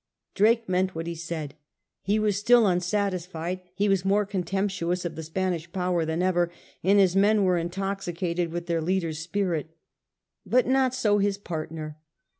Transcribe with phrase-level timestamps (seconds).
[0.33, 1.53] Drake meant what he said.
[2.01, 6.51] He was still unsatisfied; he was more contemptuous of the Spanish power than ever,
[6.83, 9.77] and his men were intoxicated with their leader's spirit
[10.43, 11.99] But not so his partner.